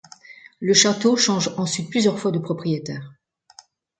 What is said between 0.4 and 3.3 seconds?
Le château change ensuite plusieurs fois de propriétaires.